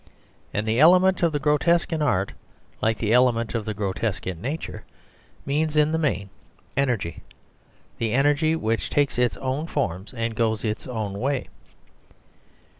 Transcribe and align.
And 0.51 0.67
the 0.67 0.79
element 0.79 1.21
of 1.21 1.31
the 1.31 1.37
grotesque 1.37 1.93
in 1.93 2.01
art, 2.01 2.31
like 2.81 2.97
the 2.97 3.13
element 3.13 3.53
of 3.53 3.65
the 3.65 3.73
grotesque 3.75 4.25
in 4.25 4.41
nature, 4.41 4.83
means, 5.45 5.77
in 5.77 5.91
the 5.91 5.99
main, 5.99 6.31
energy, 6.75 7.21
the 7.99 8.11
energy 8.11 8.55
which 8.55 8.89
takes 8.89 9.19
its 9.19 9.37
own 9.37 9.67
forms 9.67 10.11
and 10.15 10.33
goes 10.35 10.65
its 10.65 10.87
own 10.87 11.19
way. 11.19 11.49